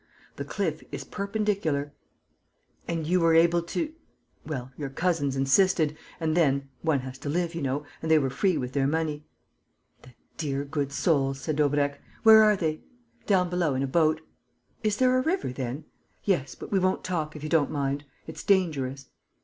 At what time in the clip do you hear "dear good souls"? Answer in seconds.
10.37-11.39